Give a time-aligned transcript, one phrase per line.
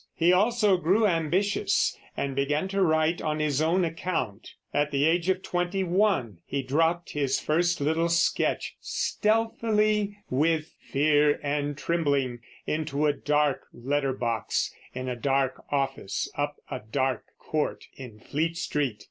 [0.15, 4.49] He also grew ambitious, and began to write on his own account.
[4.73, 11.39] At the age of twenty one he dropped his first little sketch "stealthily, with fear
[11.43, 17.85] and trembling, into a dark letter box, in a dark office up a dark court
[17.95, 18.97] in Fleet Street."